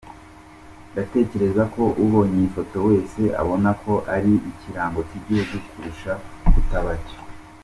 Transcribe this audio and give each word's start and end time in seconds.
Ndatekerezako 0.91 1.81
ubonye 2.03 2.35
iyi 2.39 2.49
foto 2.55 2.77
wese 2.87 3.21
abona 3.41 3.69
ko 3.83 3.93
ari 4.15 4.33
ikirango 4.51 4.99
cy’igihugu 5.07 5.55
kurusha 5.67 6.11
kutaba 6.53 6.91
cyo. 7.07 7.19